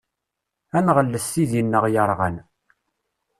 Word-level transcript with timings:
Ad 0.77 0.83
nɣellet 0.85 1.25
tidi-nneɣ 1.33 1.85
yerɣan. 1.93 2.35